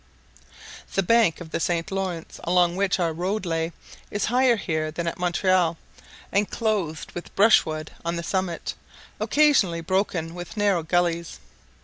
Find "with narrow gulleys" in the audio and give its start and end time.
10.33-11.37